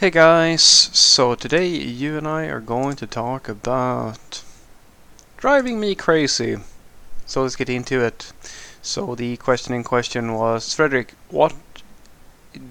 [0.00, 4.42] Hey guys, so today you and I are going to talk about
[5.36, 6.56] driving me crazy.
[7.26, 8.32] So let's get into it.
[8.80, 11.52] So the question in question was, Frederick, what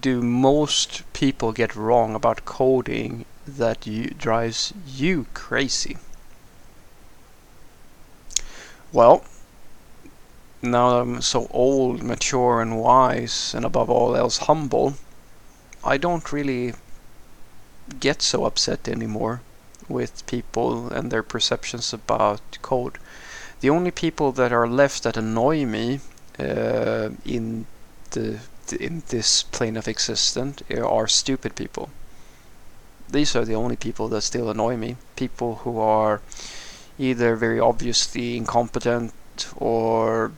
[0.02, 5.98] do most people get wrong about coding that you, drives you crazy?
[8.92, 9.24] Well,
[10.64, 14.96] now that I'm so old, mature and wise, and above all else humble,
[15.84, 16.74] I don't really
[18.00, 19.42] get so upset anymore
[19.88, 22.98] with people and their perceptions about code.
[23.62, 26.00] The only people that are left that annoy me
[26.38, 27.66] uh, in
[28.12, 28.40] the
[28.80, 31.90] in this plane of existence are stupid people.
[33.10, 34.96] These are the only people that still annoy me.
[35.16, 36.22] People who are
[37.00, 39.14] either very obviously incompetent
[39.58, 40.32] or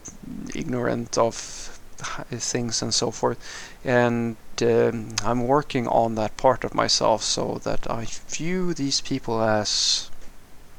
[0.56, 1.36] ignorant of
[2.30, 3.38] things and so forth.
[3.84, 9.42] And um, I'm working on that part of myself so that I view these people
[9.42, 10.10] as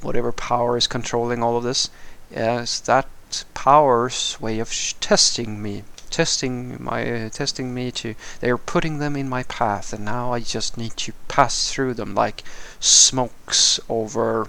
[0.01, 1.91] whatever power is controlling all of this
[2.33, 3.09] as that
[3.55, 9.29] power's way of testing me testing my uh, testing me to they're putting them in
[9.29, 12.43] my path and now I just need to pass through them like
[12.81, 14.49] smokes over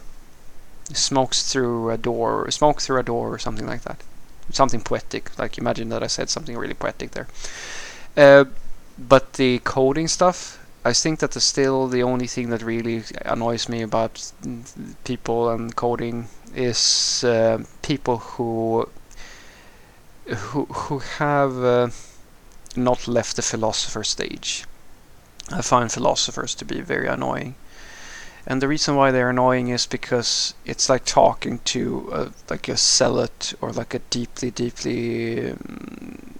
[0.91, 4.01] smokes through a door smoke through a door or something like that.
[4.51, 7.27] Something poetic like imagine that I said something really poetic there.
[8.17, 8.45] Uh,
[8.97, 13.69] but the coding stuff I think that is still the only thing that really annoys
[13.69, 14.33] me about
[15.05, 18.89] people and coding is uh, people who
[20.27, 21.89] who who have uh,
[22.75, 24.65] not left the philosopher stage.
[25.51, 27.55] I find philosophers to be very annoying,
[28.45, 32.75] and the reason why they're annoying is because it's like talking to a, like a
[32.75, 35.51] zealot or like a deeply, deeply.
[35.51, 36.35] Um,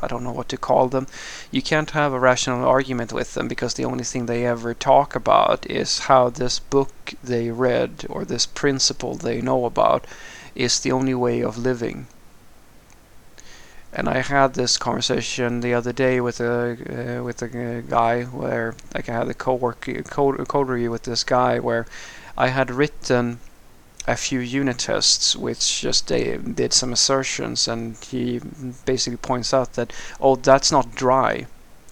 [0.00, 1.06] I don't know what to call them.
[1.50, 5.14] You can't have a rational argument with them because the only thing they ever talk
[5.14, 10.06] about is how this book they read or this principle they know about
[10.54, 12.06] is the only way of living.
[13.92, 18.74] And I had this conversation the other day with a uh, with a guy where
[18.94, 21.86] like I had a co-work code, code review with this guy where
[22.38, 23.40] I had written
[24.06, 28.40] a few unit tests which just they did some assertions and he
[28.84, 31.46] basically points out that oh that's not dry.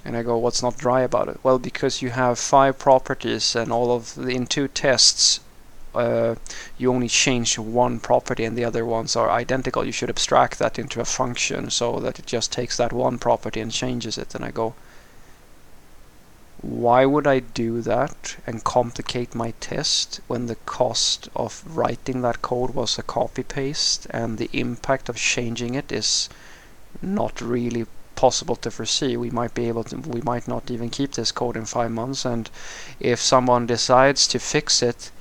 [0.04, 1.38] And I go what's not dry about it?
[1.42, 5.41] Well because you have five properties and all of the in two tests
[5.94, 6.34] uh,
[6.76, 9.84] you only change one property and the other ones are identical.
[9.84, 13.60] You should abstract that into a function so that it just takes that one property
[13.60, 14.34] and changes it.
[14.34, 14.75] And I go
[16.60, 22.42] why would I do that and complicate my test when the cost of writing that
[22.42, 26.28] code was a copy paste and the impact of changing it is
[27.00, 27.86] not really
[28.16, 29.16] possible to foresee.
[29.16, 32.24] We might be able to, we might not even keep this code in five months
[32.24, 32.50] and
[32.98, 35.12] if someone decides to fix it,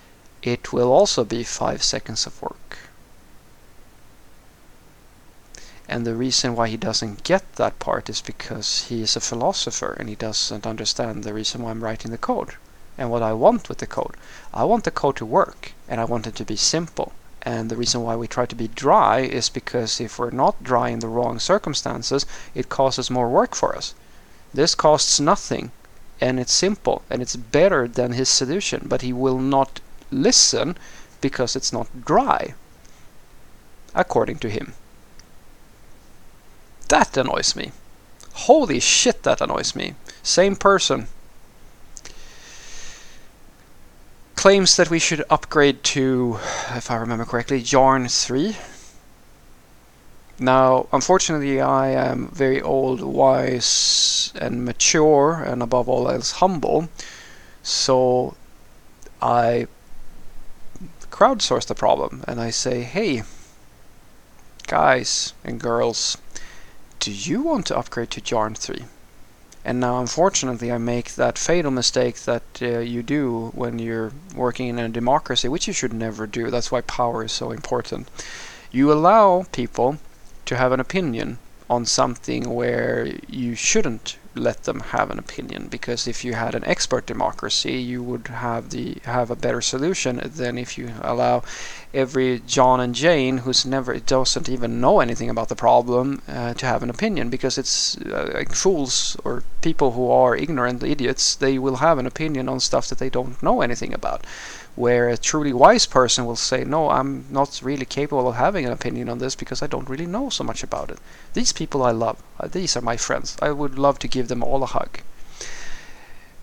[0.42, 2.67] it will also be five seconds of work.
[5.90, 9.94] And the reason why he doesn't get that part is because he is a philosopher
[9.94, 12.56] and he doesn't understand the reason why I'm writing the code
[12.98, 14.16] and what I want with the code.
[14.54, 17.14] I want the code to work and I want it to be simple.
[17.42, 20.90] And the reason why we try to be dry is because if we're not dry
[20.90, 23.94] in the wrong circumstances, it causes more work for us.
[24.54, 25.72] This costs nothing
[26.20, 29.80] and it's simple and it's better than his solution, but he will not
[30.12, 30.78] listen
[31.22, 32.56] because it's not dry,
[33.96, 34.74] according to him.
[36.90, 37.72] That annoys me.
[38.34, 39.96] Holy shit, that annoys me.
[40.24, 41.08] Same person.
[44.36, 46.38] Claims that we should upgrade to,
[46.76, 48.56] if I remember correctly, Yarn 3.
[50.40, 56.90] Now, unfortunately, I am very old, wise, and mature, and above all else, humble.
[57.64, 58.36] So
[59.22, 59.68] I
[61.10, 63.24] crowdsource the problem and I say, hey,
[64.68, 66.18] guys and girls,
[67.08, 68.84] do you want to upgrade to Yarn 3?
[69.64, 74.68] And now unfortunately I make that fatal mistake that uh, you do when you're working
[74.68, 76.52] in a democracy, which you should never do.
[76.52, 78.10] That's why power is so important.
[78.74, 80.00] You allow people
[80.48, 81.38] to have an opinion
[81.70, 86.64] on something where you shouldn't let them have an opinion because if you had an
[86.66, 91.44] expert democracy you would have the have a better solution than if you allow
[91.94, 96.66] every John and Jane who's never doesn't even know anything about the problem uh, to
[96.66, 101.58] have an opinion because it's uh, like fools or people who are ignorant idiots they
[101.58, 104.26] will have an opinion on stuff that they don't know anything about
[104.78, 108.72] where a truly wise person will say, no, I'm not really capable of having an
[108.72, 111.00] opinion on this because I don't really know so much about it.
[111.34, 112.22] These people I love.
[112.40, 113.36] Uh, these are my friends.
[113.42, 115.00] I would love to give them all a hug.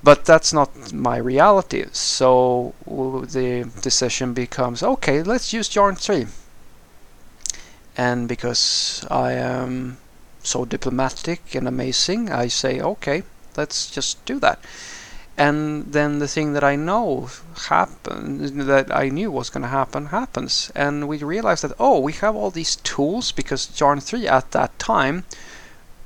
[0.03, 1.85] But that's not my reality.
[1.93, 6.27] So the decision becomes okay, let's use Yarn 3.
[7.97, 9.99] And because I am
[10.43, 13.23] so diplomatic and amazing, I say, okay,
[13.57, 14.59] let's just do that.
[15.37, 17.29] And then the thing that I know
[17.69, 22.13] happened, that I knew was going to happen happens, and we realize that oh, we
[22.15, 25.25] have all these tools because Yarn 3 at that time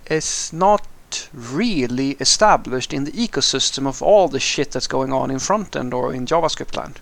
[0.07, 0.87] is not
[1.35, 5.93] really established in the ecosystem of all the shit that's going on in front end
[5.93, 7.01] or in JavaScript land.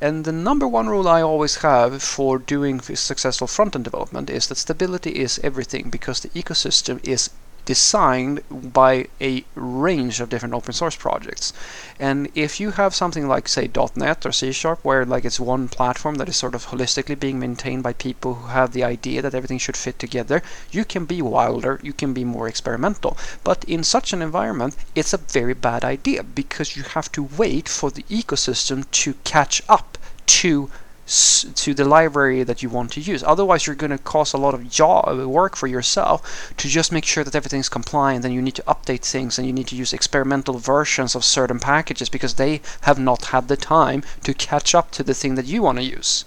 [0.00, 4.46] And the number one rule I always have for doing successful front end development is
[4.48, 7.30] that stability is everything because the ecosystem is
[7.64, 11.52] designed by a range of different open source projects.
[11.98, 15.68] And if you have something like, say, .NET or C Sharp, where like it's one
[15.68, 19.34] platform that is sort of holistically being maintained by people who have the idea that
[19.34, 23.16] everything should fit together, you can be wilder, you can be more experimental.
[23.44, 27.68] But in such an environment, it's a very bad idea because you have to wait
[27.68, 30.70] for the ecosystem to catch up to
[31.10, 33.24] to the library that you want to use.
[33.24, 36.92] Otherwise, you're going to cause a lot of job uh, work for yourself to just
[36.92, 38.24] make sure that everything's compliant.
[38.24, 41.58] And you need to update things, and you need to use experimental versions of certain
[41.58, 45.46] packages because they have not had the time to catch up to the thing that
[45.46, 46.24] you want to use.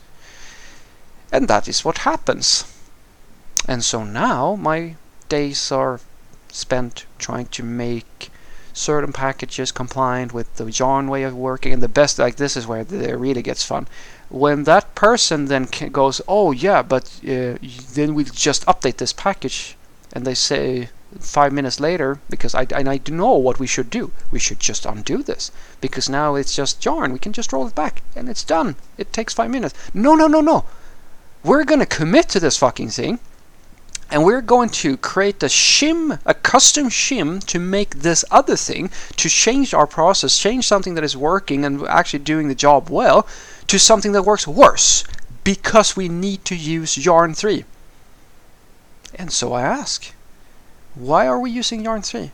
[1.32, 2.66] And that is what happens.
[3.66, 4.96] And so now my
[5.30, 6.02] days are
[6.52, 8.30] spent trying to make
[8.74, 11.72] certain packages compliant with the Yarn way of working.
[11.72, 13.88] And the best, like this is where it really gets fun
[14.34, 17.56] when that person then goes, oh yeah, but uh,
[17.94, 19.78] then we just update this package,
[20.12, 20.90] and they say
[21.20, 24.88] five minutes later, because I and I know what we should do, we should just
[24.88, 25.52] undo this
[25.82, 27.14] because now it's just yarn.
[27.14, 28.76] We can just roll it back and it's done.
[28.98, 29.76] It takes five minutes.
[29.94, 30.66] No, no, no, no.
[31.44, 33.20] We're gonna commit to this fucking thing
[34.10, 38.90] and we're going to create a shim, a custom shim to make this other thing,
[39.18, 43.28] to change our process, change something that is working and actually doing the job well,
[43.68, 45.04] to something that works worse,
[45.44, 47.66] because we need to use Yarn 3.
[49.16, 50.14] And so I ask,
[50.96, 52.32] why are we using Yarn 3?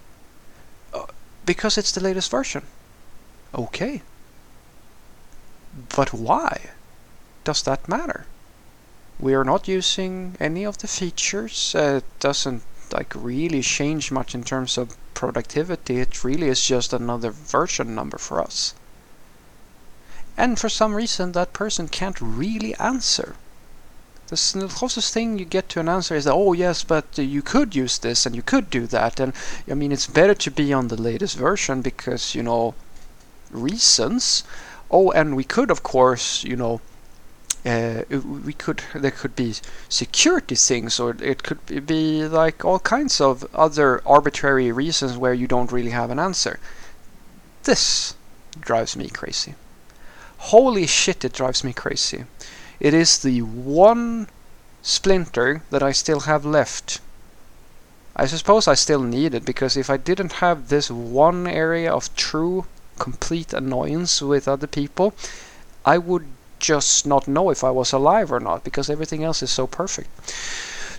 [0.93, 1.05] Uh,
[1.45, 2.63] because it's the latest version.
[3.53, 4.01] Okay.
[5.95, 6.71] But why
[7.43, 8.25] does that matter?
[9.19, 11.75] we are not using any of the features.
[11.75, 15.99] Uh, it doesn't like really change much in terms of productivity.
[15.99, 18.73] It really is just another version number for us.
[20.39, 23.35] And for some reason that person can't really answer.
[24.27, 27.97] The closest thing you get to an answer is oh yes, but you could use
[27.97, 29.19] this and you could do that.
[29.19, 29.33] And
[29.69, 32.73] I mean, it's better to be on the latest version because, you know,
[33.51, 34.45] reasons.
[34.89, 36.79] Oh, and we could, of course, you know,
[37.65, 39.55] uh, we could there could be
[39.89, 45.47] security things or it could be like all kinds of other arbitrary reasons where you
[45.47, 46.57] don't really have an answer
[47.63, 48.15] this
[48.61, 49.55] drives me crazy
[50.51, 52.25] holy shit it drives me crazy
[52.79, 54.27] it is the one
[54.81, 56.99] splinter that I still have left
[58.15, 62.13] I suppose I still need it because if I didn't have this one area of
[62.15, 62.65] true
[62.97, 65.13] complete annoyance with other people
[65.85, 66.25] I would
[66.59, 70.09] just not know if I was alive or not because everything else is so perfect.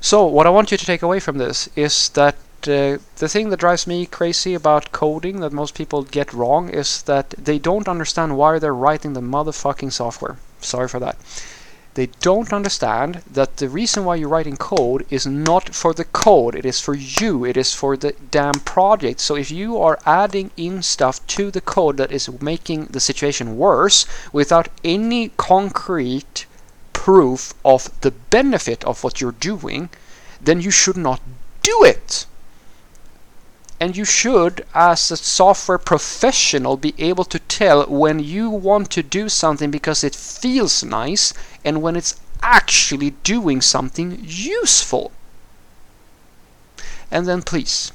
[0.01, 2.37] So what I want you to take away from this is that
[2.69, 7.03] uh, the thing that drives me crazy about coding that most people get wrong is
[7.03, 10.37] that they don't understand why they're writing the motherfucking software.
[10.61, 11.17] Sorry for that.
[11.95, 16.55] They don't understand that the reason why you're writing code is not for the code,
[16.55, 19.21] it is for you, it is for the damn project.
[19.21, 23.59] So if you are adding in stuff to the code that is making the situation
[23.59, 26.47] worse without any concrete
[26.93, 29.89] proof of the benefit of what you're doing,
[30.41, 31.21] then you should not
[31.63, 32.27] do it.
[33.81, 39.03] And you should, as a software professional, be able to tell when you want to
[39.03, 41.33] do something because it feels nice
[41.65, 45.13] and when it's actually doing something useful.
[47.11, 47.91] And then please,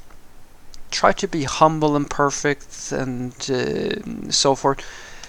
[0.89, 4.83] try to be humble and perfect and uh, so forth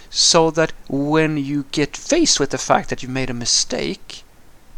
[0.08, 4.24] so that when you get faced with the fact that you made a mistake,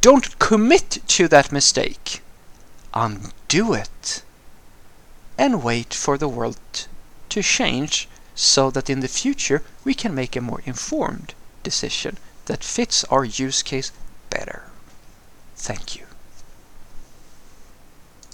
[0.01, 2.21] don't commit to that mistake.
[2.95, 4.23] Undo it
[5.39, 6.59] and wait for the world
[7.29, 12.65] to change so that in the future we can make a more informed decision that
[12.65, 13.93] fits our use case
[14.31, 14.65] better.
[15.57, 16.08] Thank you.